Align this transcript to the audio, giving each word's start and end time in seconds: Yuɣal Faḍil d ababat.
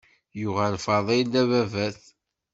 Yuɣal 0.39 0.75
Faḍil 0.85 1.27
d 1.33 1.35
ababat. 1.41 2.01